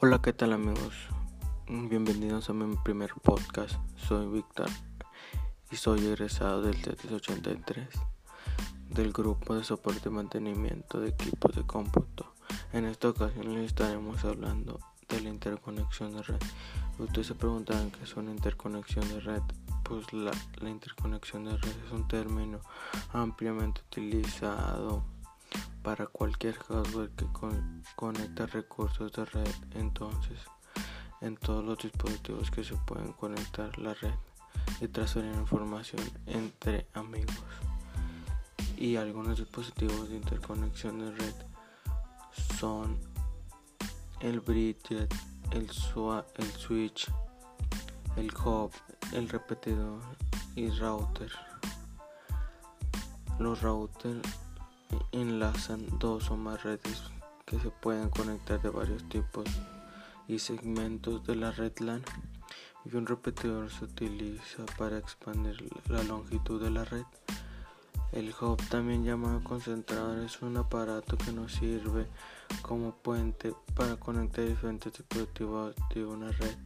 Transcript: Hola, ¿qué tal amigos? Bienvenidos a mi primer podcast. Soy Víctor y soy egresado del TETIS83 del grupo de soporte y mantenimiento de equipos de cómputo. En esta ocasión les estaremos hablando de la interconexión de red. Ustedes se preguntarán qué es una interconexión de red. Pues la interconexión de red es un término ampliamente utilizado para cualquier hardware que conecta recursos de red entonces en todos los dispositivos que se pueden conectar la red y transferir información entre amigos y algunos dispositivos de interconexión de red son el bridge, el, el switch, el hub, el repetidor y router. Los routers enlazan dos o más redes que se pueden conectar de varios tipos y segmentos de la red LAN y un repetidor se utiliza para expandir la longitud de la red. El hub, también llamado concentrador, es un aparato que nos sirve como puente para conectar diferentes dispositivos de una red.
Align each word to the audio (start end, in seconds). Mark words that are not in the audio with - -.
Hola, 0.00 0.20
¿qué 0.22 0.32
tal 0.32 0.52
amigos? 0.52 0.94
Bienvenidos 1.66 2.48
a 2.48 2.52
mi 2.52 2.76
primer 2.76 3.10
podcast. 3.14 3.74
Soy 3.96 4.28
Víctor 4.28 4.68
y 5.72 5.76
soy 5.76 6.06
egresado 6.06 6.62
del 6.62 6.80
TETIS83 6.80 7.88
del 8.90 9.12
grupo 9.12 9.56
de 9.56 9.64
soporte 9.64 10.08
y 10.08 10.12
mantenimiento 10.12 11.00
de 11.00 11.08
equipos 11.08 11.56
de 11.56 11.66
cómputo. 11.66 12.32
En 12.72 12.84
esta 12.84 13.08
ocasión 13.08 13.52
les 13.52 13.66
estaremos 13.66 14.24
hablando 14.24 14.78
de 15.08 15.20
la 15.20 15.30
interconexión 15.30 16.14
de 16.14 16.22
red. 16.22 16.42
Ustedes 17.00 17.26
se 17.26 17.34
preguntarán 17.34 17.90
qué 17.90 18.04
es 18.04 18.16
una 18.16 18.30
interconexión 18.30 19.08
de 19.08 19.18
red. 19.18 19.42
Pues 19.82 20.12
la 20.12 20.70
interconexión 20.70 21.42
de 21.46 21.56
red 21.56 21.74
es 21.84 21.90
un 21.90 22.06
término 22.06 22.60
ampliamente 23.12 23.80
utilizado 23.80 25.02
para 25.88 26.06
cualquier 26.06 26.54
hardware 26.54 27.08
que 27.16 27.24
conecta 27.96 28.44
recursos 28.44 29.10
de 29.10 29.24
red 29.24 29.54
entonces 29.74 30.38
en 31.22 31.38
todos 31.38 31.64
los 31.64 31.78
dispositivos 31.78 32.50
que 32.50 32.62
se 32.62 32.74
pueden 32.86 33.14
conectar 33.14 33.78
la 33.78 33.94
red 33.94 34.12
y 34.82 34.88
transferir 34.88 35.32
información 35.32 36.02
entre 36.26 36.86
amigos 36.92 37.34
y 38.76 38.96
algunos 38.96 39.38
dispositivos 39.38 40.10
de 40.10 40.16
interconexión 40.16 40.98
de 40.98 41.10
red 41.10 41.34
son 42.60 42.98
el 44.20 44.40
bridge, 44.40 44.90
el, 44.90 45.08
el 45.52 45.70
switch, 45.70 47.10
el 48.16 48.30
hub, 48.44 48.72
el 49.14 49.26
repetidor 49.26 50.02
y 50.54 50.68
router. 50.68 51.32
Los 53.38 53.62
routers 53.62 54.47
enlazan 55.12 55.86
dos 55.98 56.30
o 56.30 56.36
más 56.36 56.62
redes 56.62 57.02
que 57.46 57.58
se 57.58 57.70
pueden 57.70 58.10
conectar 58.10 58.60
de 58.60 58.70
varios 58.70 59.08
tipos 59.08 59.46
y 60.26 60.38
segmentos 60.38 61.26
de 61.26 61.36
la 61.36 61.50
red 61.50 61.72
LAN 61.78 62.02
y 62.84 62.96
un 62.96 63.06
repetidor 63.06 63.70
se 63.70 63.84
utiliza 63.84 64.64
para 64.76 64.98
expandir 64.98 65.68
la 65.88 66.02
longitud 66.04 66.62
de 66.62 66.70
la 66.70 66.84
red. 66.84 67.04
El 68.12 68.34
hub, 68.40 68.56
también 68.68 69.04
llamado 69.04 69.42
concentrador, 69.44 70.18
es 70.24 70.40
un 70.40 70.56
aparato 70.56 71.18
que 71.18 71.32
nos 71.32 71.52
sirve 71.52 72.06
como 72.62 72.92
puente 72.92 73.54
para 73.74 73.96
conectar 73.96 74.46
diferentes 74.46 74.92
dispositivos 74.92 75.74
de 75.94 76.06
una 76.06 76.30
red. 76.32 76.56